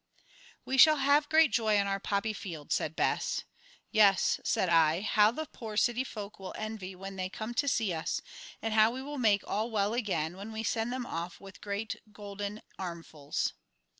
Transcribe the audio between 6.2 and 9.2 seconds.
will envy when they come to see us, and how we will